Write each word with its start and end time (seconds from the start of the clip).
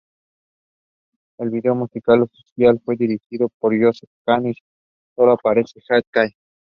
El 1.37 1.51
vídeo 1.51 1.75
musical 1.75 2.27
fue 2.83 2.95
dirigido 2.95 3.49
por 3.59 3.79
Joseph 3.79 4.09
Kahn 4.25 4.47
y 4.47 4.53
solo 5.15 5.33
aparece 5.33 5.79
Jay 5.87 6.01
Kay. 6.09 6.31